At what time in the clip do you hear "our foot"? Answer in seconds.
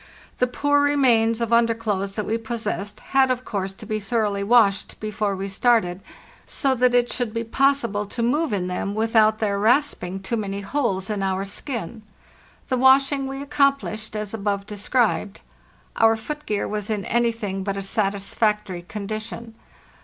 15.97-16.47